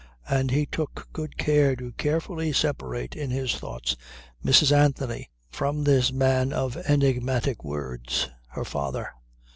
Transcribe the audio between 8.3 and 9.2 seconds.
her father.